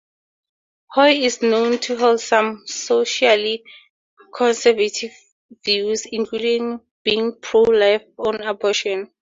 [0.93, 3.63] Hoy is known to hold some socially
[4.33, 5.11] conservative
[5.63, 9.09] views, including being pro-life on abortion.